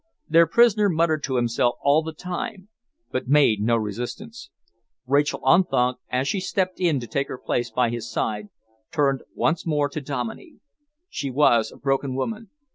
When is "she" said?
6.27-6.39, 11.07-11.29